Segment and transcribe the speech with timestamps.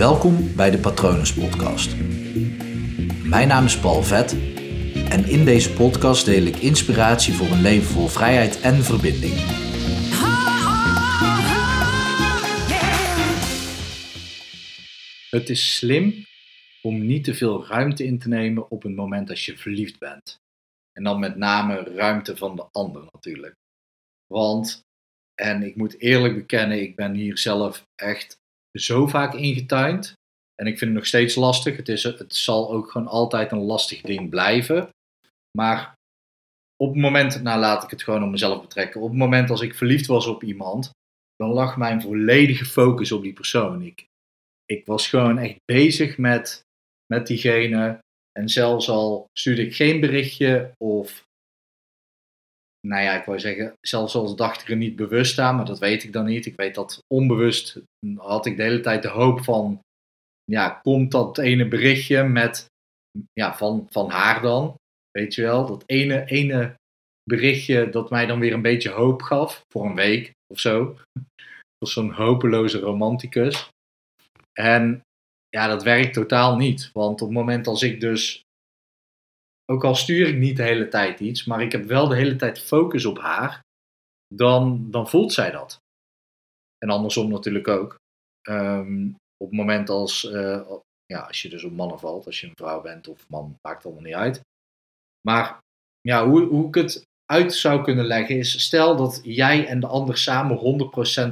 [0.00, 1.96] Welkom bij de Patronus Podcast.
[3.24, 4.32] Mijn naam is Paul Vet
[5.10, 9.34] en in deze podcast deel ik inspiratie voor een leven vol vrijheid en verbinding.
[15.30, 16.24] Het is slim
[16.82, 20.40] om niet te veel ruimte in te nemen op het moment dat je verliefd bent.
[20.92, 23.54] En dan met name ruimte van de ander natuurlijk.
[24.26, 24.84] Want,
[25.34, 28.39] en ik moet eerlijk bekennen, ik ben hier zelf echt
[28.72, 30.12] zo vaak ingetuind.
[30.54, 31.76] En ik vind het nog steeds lastig.
[31.76, 34.88] Het, is, het zal ook gewoon altijd een lastig ding blijven.
[35.58, 35.94] Maar
[36.76, 39.00] op het moment, nou laat ik het gewoon op mezelf betrekken.
[39.00, 40.90] Op het moment als ik verliefd was op iemand,
[41.36, 43.82] dan lag mijn volledige focus op die persoon.
[43.82, 44.06] Ik,
[44.64, 46.62] ik was gewoon echt bezig met,
[47.06, 47.98] met diegene.
[48.32, 51.22] En zelfs al stuurde ik geen berichtje of,
[52.86, 55.78] nou ja, ik wou zeggen, zelfs al dacht ik er niet bewust aan, maar dat
[55.78, 56.46] weet ik dan niet.
[56.46, 57.80] Ik weet dat onbewust
[58.16, 59.80] had ik de hele tijd de hoop van,
[60.44, 62.66] ja, komt dat ene berichtje met,
[63.32, 64.74] ja, van, van haar dan,
[65.10, 66.74] weet je wel, dat ene, ene
[67.22, 70.98] berichtje dat mij dan weer een beetje hoop gaf, voor een week of zo.
[71.78, 73.68] was zo'n hopeloze romanticus.
[74.52, 75.00] En
[75.48, 76.90] ja, dat werkt totaal niet.
[76.92, 78.42] Want op het moment als ik dus,
[79.70, 82.36] ook al stuur ik niet de hele tijd iets, maar ik heb wel de hele
[82.36, 83.60] tijd focus op haar,
[84.34, 85.78] dan, dan voelt zij dat.
[86.78, 87.98] En andersom natuurlijk ook.
[88.40, 90.62] Ehm, op het moment als, uh,
[91.06, 93.84] ja, als je dus op mannen valt, als je een vrouw bent of man, maakt
[93.84, 94.40] allemaal niet uit.
[95.28, 95.58] Maar
[96.00, 99.86] ja, hoe, hoe ik het uit zou kunnen leggen is, stel dat jij en de
[99.86, 100.58] ander samen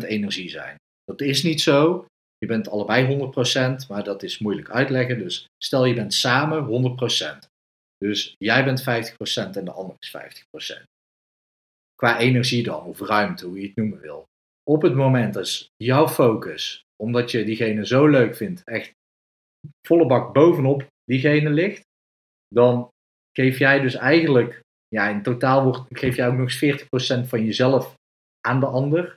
[0.02, 0.76] 100% energie zijn.
[1.04, 2.06] Dat is niet zo.
[2.38, 5.18] Je bent allebei 100%, maar dat is moeilijk uitleggen.
[5.18, 6.66] Dus stel je bent samen
[7.44, 7.48] 100%.
[7.98, 8.84] Dus jij bent 50%
[9.56, 10.16] en de ander is
[10.80, 10.82] 50%.
[11.94, 14.24] Qua energie dan, of ruimte, hoe je het noemen wil.
[14.62, 18.92] Op het moment dat jouw focus, omdat je diegene zo leuk vindt, echt
[19.86, 21.82] volle bak bovenop diegene ligt,
[22.48, 22.88] dan
[23.32, 26.82] geef jij dus eigenlijk, ja, in totaal wordt, geef jij ook nog eens
[27.24, 27.94] 40% van jezelf
[28.40, 29.16] aan de ander.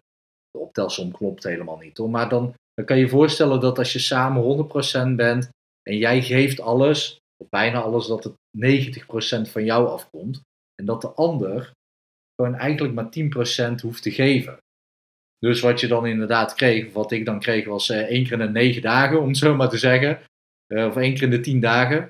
[0.52, 3.94] De optelsom klopt helemaal niet hoor, maar dan dan kan je je voorstellen dat als
[3.94, 4.70] je samen
[5.14, 5.50] 100% bent
[5.90, 7.18] en jij geeft alles,
[7.50, 8.34] bijna alles, dat het
[9.48, 10.42] 90% van jou afkomt.
[10.76, 11.72] En dat de ander
[12.36, 13.10] gewoon eigenlijk maar
[13.74, 14.58] 10% hoeft te geven.
[15.40, 18.32] Dus wat je dan inderdaad kreeg, of wat ik dan kreeg, was uh, één keer
[18.32, 20.20] in de negen dagen, om het zo maar te zeggen.
[20.68, 22.10] Uh, of één keer in de tien dagen.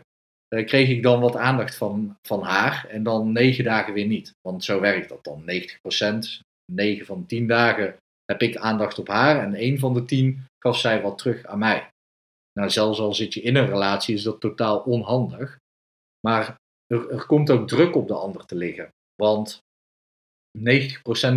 [0.55, 2.85] Uh, kreeg ik dan wat aandacht van, van haar.
[2.89, 4.33] En dan negen dagen weer niet.
[4.41, 5.43] Want zo werkt dat dan.
[5.43, 9.43] 90%, 9 van 10 dagen heb ik aandacht op haar.
[9.43, 11.90] En één van de 10 gaf zij wat terug aan mij.
[12.53, 15.57] Nou, zelfs al zit je in een relatie, is dat totaal onhandig.
[16.27, 16.55] Maar
[16.87, 18.89] er, komt ook druk op de ander te liggen.
[19.15, 19.59] Want
[20.57, 20.61] 90%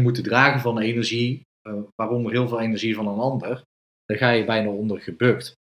[0.03, 3.63] moeten dragen van energie, uh, waaronder heel veel energie van een ander,
[4.05, 5.55] daar ga je bijna onder gebukt.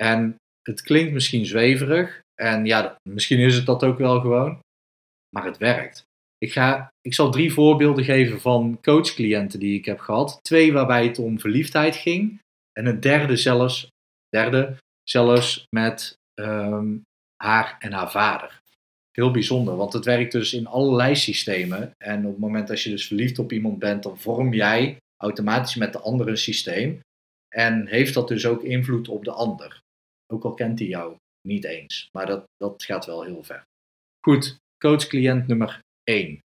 [0.00, 4.60] En het klinkt misschien zweverig, en ja, misschien is het dat ook wel gewoon,
[5.28, 6.02] maar het werkt.
[6.38, 10.38] Ik, ga, ik zal drie voorbeelden geven van coachcliënten die ik heb gehad.
[10.42, 12.40] Twee waarbij het om verliefdheid ging
[12.72, 13.88] en een derde zelfs,
[14.30, 16.98] derde zelfs met ehm,
[17.36, 18.60] haar en haar vader.
[19.10, 21.90] Heel bijzonder, want het werkt dus in allerlei systemen.
[21.96, 25.74] En op het moment dat je dus verliefd op iemand bent, dan vorm jij automatisch
[25.74, 27.00] met de andere een systeem.
[27.48, 29.80] En heeft dat dus ook invloed op de ander.
[30.32, 31.16] Ook al kent hij jou
[31.48, 32.08] niet eens.
[32.12, 33.62] Maar dat, dat gaat wel heel ver.
[34.20, 36.40] Goed, coach-cliënt nummer 1.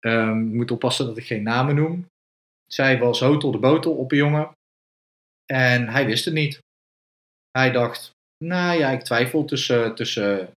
[0.00, 2.06] Um, ik moet oppassen dat ik geen namen noem.
[2.66, 4.52] Zij was hotel de botel op een jongen.
[5.44, 6.60] En hij wist het niet.
[7.58, 8.10] Hij dacht,
[8.44, 10.50] nou ja, ik twijfel tussen, tussen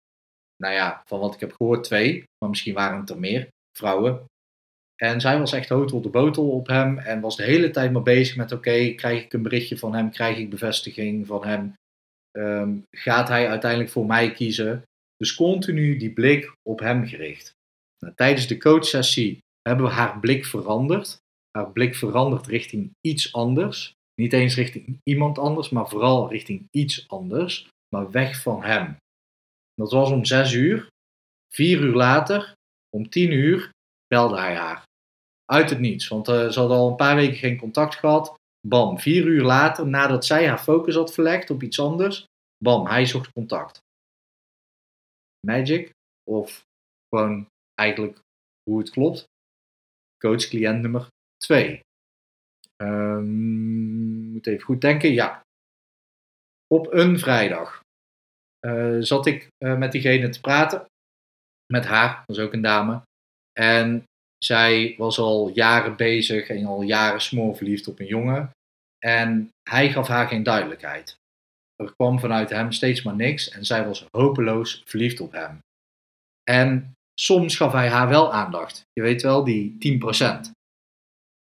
[0.57, 2.23] nou ja, van wat ik heb gehoord, twee.
[2.37, 3.47] Maar misschien waren het er meer
[3.77, 4.25] vrouwen.
[4.95, 6.97] En zij was echt hotel de botel op hem.
[6.97, 10.11] En was de hele tijd maar bezig met, oké, krijg ik een berichtje van hem?
[10.11, 11.73] Krijg ik bevestiging van hem?
[12.37, 14.83] Um, gaat hij uiteindelijk voor mij kiezen?
[15.17, 17.53] Dus continu die blik op hem gericht.
[17.99, 21.17] Nou, tijdens de coachsessie hebben we haar blik veranderd.
[21.51, 23.93] Haar blik veranderd richting iets anders.
[24.21, 27.67] Niet eens richting iemand anders, maar vooral richting iets anders.
[27.95, 28.95] Maar weg van hem.
[29.73, 30.87] Dat was om zes uur.
[31.53, 32.53] Vier uur later,
[32.89, 33.69] om tien uur,
[34.07, 34.83] belde hij haar.
[35.45, 38.35] Uit het niets, want uh, ze had al een paar weken geen contact gehad.
[38.67, 42.25] Bam, vier uur later, nadat zij haar focus had verlegd op iets anders,
[42.63, 43.79] bam, hij zocht contact.
[45.47, 45.91] Magic?
[46.29, 46.63] Of
[47.09, 47.47] gewoon
[47.79, 48.19] eigenlijk
[48.63, 49.23] hoe het klopt?
[50.17, 51.07] Coach-cliënt nummer
[51.37, 51.81] 2.
[52.81, 55.13] Um, moet even goed denken.
[55.13, 55.41] Ja.
[56.67, 57.81] Op een vrijdag
[58.65, 60.85] uh, zat ik uh, met diegene te praten.
[61.73, 63.01] Met haar, dat is ook een dame.
[63.59, 64.03] En
[64.37, 68.51] zij was al jaren bezig en al jaren smoorverliefd op een jongen.
[69.05, 71.15] En hij gaf haar geen duidelijkheid.
[71.75, 75.59] er kwam vanuit hem steeds maar niks en zij was hopeloos verliefd op hem.
[76.43, 78.81] En soms gaf hij haar wel aandacht.
[78.93, 79.77] Je weet wel, die
[80.47, 80.51] 10%.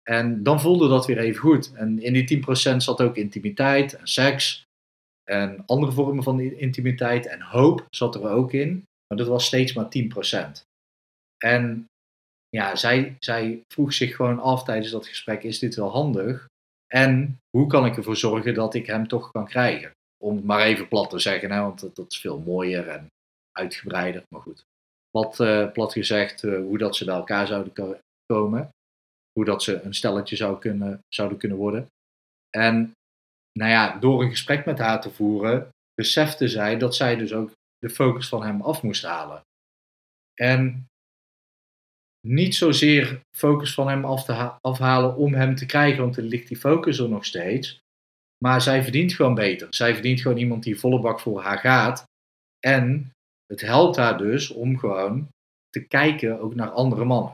[0.03, 1.73] En dan voelde dat weer even goed.
[1.73, 4.63] En in die 10% zat ook intimiteit en seks.
[5.23, 8.83] En andere vormen van intimiteit en hoop zat er ook in.
[9.07, 9.89] Maar dat was steeds maar
[10.57, 10.63] 10%.
[11.37, 11.85] En
[12.49, 16.45] ja, zij, zij vroeg zich gewoon af tijdens dat gesprek: is dit wel handig?
[16.87, 19.91] En hoe kan ik ervoor zorgen dat ik hem toch kan krijgen?
[20.23, 23.07] Om het maar even plat te zeggen, hè, want dat, is veel mooier en
[23.51, 24.23] uitgebreider.
[24.29, 24.63] Maar goed,
[25.09, 28.69] plat, uh, plat gezegd, uh, hoe dat ze bij elkaar zouden komen.
[29.33, 31.87] Hoe dat ze een stelletje zou kunnen, zouden kunnen worden.
[32.49, 32.91] En
[33.59, 37.51] nou ja, door een gesprek met haar te voeren, besefte zij dat zij dus ook
[37.77, 39.41] de focus van hem af moest halen.
[40.33, 40.87] En
[42.27, 46.47] niet zozeer focus van hem af te afhalen om hem te krijgen, want er ligt
[46.47, 47.81] die focus er nog steeds.
[48.43, 49.67] Maar zij verdient gewoon beter.
[49.69, 52.03] Zij verdient gewoon iemand die volle bak voor haar gaat.
[52.59, 53.11] En
[53.45, 55.27] het helpt haar dus om gewoon
[55.69, 57.33] te kijken ook naar andere mannen.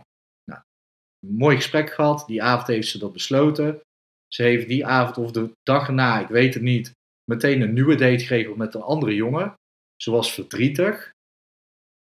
[1.27, 2.27] Mooi gesprek gehad.
[2.27, 3.81] Die avond heeft ze dat besloten.
[4.27, 6.91] Ze heeft die avond of de dag erna, ik weet het niet,
[7.23, 9.53] meteen een nieuwe date geregeld met een andere jongen.
[9.95, 11.11] Ze was verdrietig.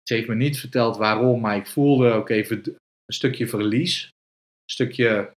[0.03, 4.03] Ze heeft me niet verteld waarom, maar ik voelde ook even een stukje verlies.
[4.03, 5.31] Een stukje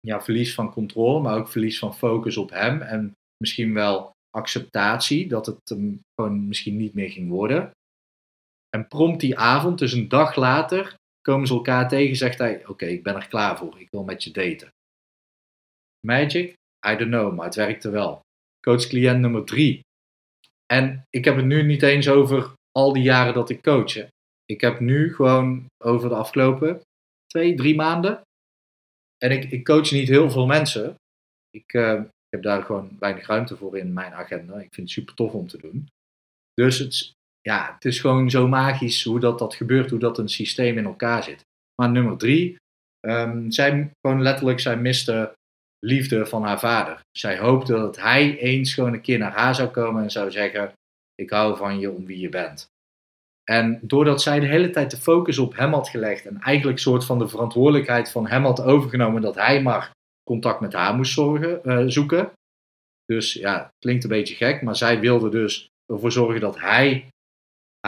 [0.00, 2.82] ja, verlies van controle, maar ook verlies van focus op hem.
[2.82, 7.70] En misschien wel acceptatie dat het hem gewoon misschien niet meer ging worden.
[8.68, 10.94] En prompt die avond, dus een dag later,
[11.28, 12.16] komen ze elkaar tegen.
[12.16, 13.80] Zegt hij: Oké, ik ben er klaar voor.
[13.80, 14.72] Ik wil met je daten.
[16.06, 16.52] Magic?
[16.88, 18.20] I don't know, maar het werkte wel.
[18.60, 19.80] Coach cliënt nummer drie.
[20.66, 24.08] En ik heb het nu niet eens over al die jaren dat ik coach.
[24.44, 26.80] Ik heb nu gewoon over de afgelopen
[27.26, 28.20] twee, drie maanden.
[29.18, 30.94] En ik, ik coach niet heel veel mensen.
[31.50, 34.54] Ik, uh, ik heb daar gewoon weinig ruimte voor in mijn agenda.
[34.54, 35.88] Ik vind het super tof om te doen.
[36.54, 40.28] Dus het, ja, het is gewoon zo magisch hoe dat, dat gebeurt, hoe dat een
[40.28, 41.44] systeem in elkaar zit.
[41.74, 42.56] Maar nummer drie,
[43.06, 45.36] um, zij gewoon letterlijk, zij miste
[45.78, 47.00] liefde van haar vader.
[47.18, 50.72] Zij hoopte dat hij eens gewoon een keer naar haar zou komen en zou zeggen:
[51.14, 52.68] Ik hou van je om wie je bent.
[53.44, 57.04] En doordat zij de hele tijd de focus op hem had gelegd en eigenlijk soort
[57.04, 59.90] van de verantwoordelijkheid van hem had overgenomen dat hij maar
[60.22, 62.32] contact met haar moest zorgen, uh, zoeken.
[63.04, 67.08] Dus ja, klinkt een beetje gek, maar zij wilde dus ervoor zorgen dat hij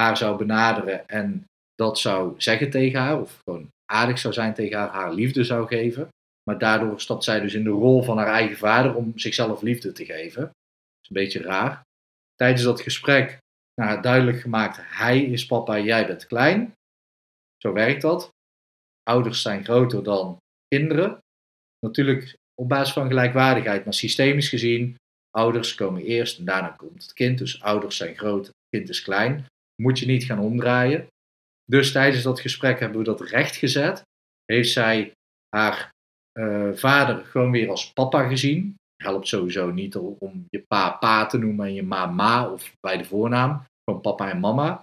[0.01, 1.45] haar zou benaderen en
[1.75, 5.67] dat zou zeggen tegen haar, of gewoon aardig zou zijn tegen haar, haar liefde zou
[5.67, 6.09] geven.
[6.43, 9.93] Maar daardoor stapt zij dus in de rol van haar eigen vader om zichzelf liefde
[9.93, 10.43] te geven.
[10.43, 11.83] Dat is een beetje raar.
[12.35, 13.39] Tijdens dat gesprek
[13.75, 16.73] nou, duidelijk gemaakt, hij is papa, jij bent klein.
[17.57, 18.31] Zo werkt dat.
[19.03, 20.37] Ouders zijn groter dan
[20.69, 21.19] kinderen.
[21.87, 24.97] Natuurlijk op basis van gelijkwaardigheid, maar systemisch gezien,
[25.31, 27.39] ouders komen eerst en daarna komt het kind.
[27.39, 29.47] Dus ouders zijn groot, het kind is klein.
[29.81, 31.07] Moet je niet gaan omdraaien.
[31.65, 34.03] Dus tijdens dat gesprek hebben we dat recht gezet.
[34.45, 35.13] Heeft zij
[35.49, 35.91] haar
[36.39, 38.75] uh, vader gewoon weer als papa gezien.
[39.03, 42.97] Helpt sowieso niet om je pa pa te noemen en je ma ma of bij
[42.97, 43.65] de voornaam.
[43.85, 44.81] Gewoon papa en mama.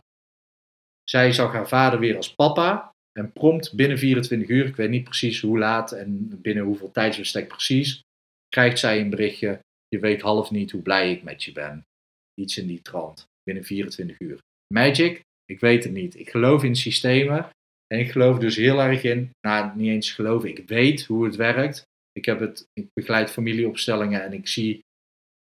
[1.03, 2.91] Zij zag haar vader weer als papa.
[3.19, 7.47] En prompt binnen 24 uur, ik weet niet precies hoe laat en binnen hoeveel tijdsbestek
[7.47, 8.01] precies,
[8.49, 9.59] krijgt zij een berichtje.
[9.87, 11.85] Je weet half niet hoe blij ik met je ben.
[12.33, 13.25] Iets in die trant.
[13.43, 14.39] Binnen 24 uur.
[14.73, 15.21] Magic?
[15.45, 16.19] Ik weet het niet.
[16.19, 17.49] Ik geloof in systemen.
[17.87, 21.35] En ik geloof dus heel erg in, nou niet eens geloven, ik weet hoe het
[21.35, 21.85] werkt.
[22.11, 24.79] Ik, heb het, ik begeleid familieopstellingen en ik zie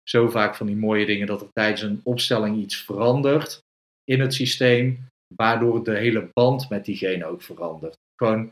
[0.09, 3.59] zo vaak van die mooie dingen dat er tijdens een opstelling iets verandert
[4.03, 7.95] in het systeem, waardoor de hele band met diegene ook verandert.
[8.15, 8.51] Gewoon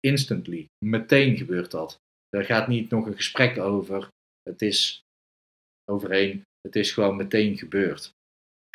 [0.00, 1.96] instantly, meteen gebeurt dat.
[2.28, 4.08] Er gaat niet nog een gesprek over,
[4.42, 5.02] het is
[5.90, 8.10] overheen, het is gewoon meteen gebeurd.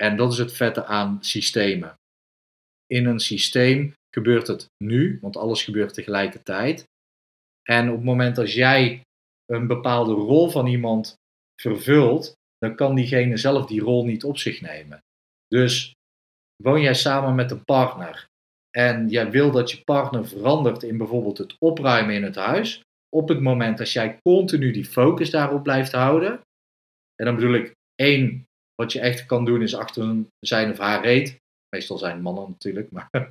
[0.01, 1.99] En dat is het vette aan systemen.
[2.85, 6.83] In een systeem gebeurt het nu, want alles gebeurt tegelijkertijd.
[7.63, 9.01] En op het moment dat jij
[9.45, 11.15] een bepaalde rol van iemand
[11.61, 14.99] vervult, dan kan diegene zelf die rol niet op zich nemen.
[15.47, 15.93] Dus
[16.63, 18.25] woon jij samen met een partner
[18.77, 23.27] en jij wil dat je partner verandert in bijvoorbeeld het opruimen in het huis, op
[23.29, 26.31] het moment dat jij continu die focus daarop blijft houden,
[27.15, 31.03] en dan bedoel ik één, wat je echt kan doen is achter zijn of haar
[31.03, 31.37] reet,
[31.75, 33.09] meestal zijn mannen natuurlijk, maar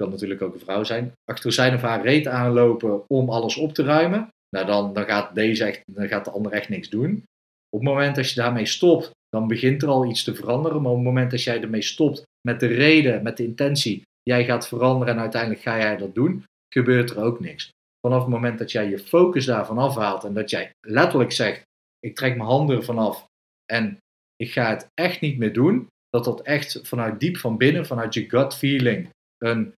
[0.00, 3.74] kan natuurlijk ook een vrouw zijn, achter zijn of haar reet aanlopen om alles op
[3.74, 7.24] te ruimen, nou dan, dan, gaat deze echt, dan gaat de ander echt niks doen.
[7.68, 10.82] Op het moment dat je daarmee stopt, dan begint er al iets te veranderen.
[10.82, 14.44] Maar op het moment dat jij ermee stopt met de reden, met de intentie, jij
[14.44, 17.70] gaat veranderen en uiteindelijk ga jij dat doen, gebeurt er ook niks.
[18.06, 21.62] Vanaf het moment dat jij je focus daarvan afhaalt en dat jij letterlijk zegt,
[21.98, 23.26] ik trek mijn handen ervan af
[23.72, 23.98] en
[24.40, 28.14] ik ga het echt niet meer doen, dat dat echt vanuit diep van binnen, vanuit
[28.14, 29.74] je gut feeling, een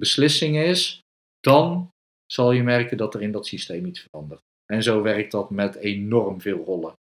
[0.00, 1.00] beslissing is,
[1.40, 1.88] dan
[2.26, 4.40] zal je merken dat er in dat systeem iets verandert.
[4.72, 6.92] En zo werkt dat met enorm veel rollen.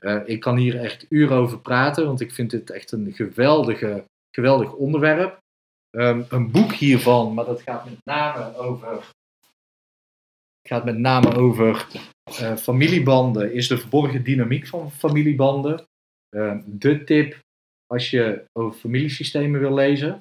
[0.00, 4.04] Uh, ik kan hier echt uren over praten, want ik vind dit echt een geweldige,
[4.30, 5.38] geweldig onderwerp.
[5.90, 9.10] Um, een boek hiervan, maar dat gaat met name over,
[10.68, 11.86] gaat met name over
[12.40, 15.84] uh, familiebanden, is de verborgen dynamiek van familiebanden.
[16.34, 17.38] Uh, de tip
[17.86, 20.18] als je over familiesystemen wil lezen.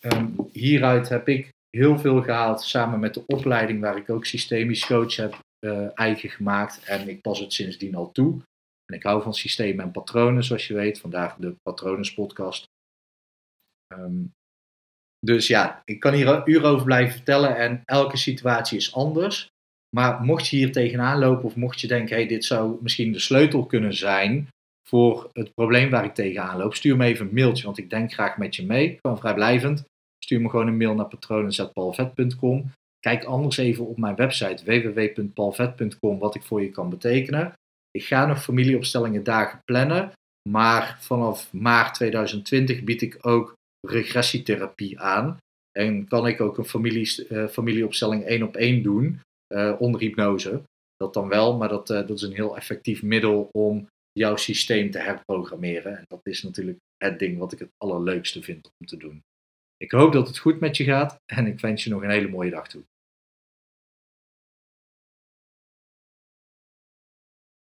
[0.00, 4.86] Um, hieruit heb ik heel veel gehaald samen met de opleiding waar ik ook systemisch
[4.86, 6.84] coach heb uh, eigen gemaakt.
[6.84, 8.42] En ik pas het sindsdien al toe.
[8.86, 11.00] En ik hou van systemen en patronen, zoals je weet.
[11.00, 12.64] Vandaag de Patronus podcast.
[13.94, 14.32] Um,
[15.18, 19.48] dus ja, ik kan hier uren over blijven vertellen en elke situatie is anders.
[19.96, 23.18] Maar mocht je hier tegenaan lopen of mocht je denken, hey, dit zou misschien de
[23.18, 24.48] sleutel kunnen zijn
[24.88, 28.12] voor het probleem waar ik tegenaan loop, stuur me even een mailtje, want ik denk
[28.12, 28.98] graag met je mee.
[29.00, 29.84] Gewoon vrijblijvend.
[30.18, 32.70] Stuur me gewoon een mail naar patronen.palvet.com.
[33.00, 37.52] Kijk anders even op mijn website www.palvet.com wat ik voor je kan betekenen.
[37.90, 40.12] Ik ga nog familieopstellingen dagen plannen,
[40.48, 43.54] maar vanaf maart 2020 bied ik ook
[43.86, 45.36] regressietherapie aan.
[45.78, 49.20] En kan ik ook een familie, uh, familieopstelling één op één doen
[49.54, 50.62] uh, onder hypnose.
[50.96, 54.90] Dat dan wel, maar dat, uh, dat is een heel effectief middel om jouw systeem
[54.90, 55.98] te herprogrammeren.
[55.98, 59.24] En dat is natuurlijk het ding wat ik het allerleukste vind om te doen.
[59.76, 62.28] Ik hoop dat het goed met je gaat en ik wens je nog een hele
[62.28, 62.82] mooie dag toe.